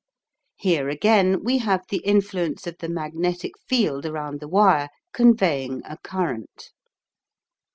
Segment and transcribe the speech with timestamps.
[0.55, 5.95] Here again we have the influence of the magnetic field around the wire conveying a
[5.99, 6.71] current.